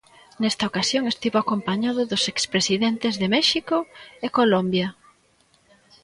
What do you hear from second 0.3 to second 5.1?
Nesta ocasión estivo acompañado dos expresidentes de México e Colombia.